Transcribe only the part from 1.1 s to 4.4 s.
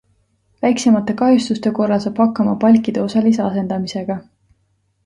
kahjustuste korral saab hakkama palkide osalise asendamisega.